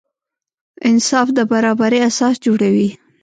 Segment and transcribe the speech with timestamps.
[0.89, 2.89] انصاف د برابري اساس جوړوي.